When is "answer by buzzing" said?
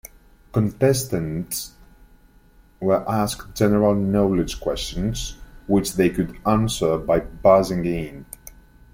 6.43-7.85